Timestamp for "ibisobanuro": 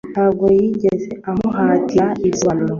2.27-2.69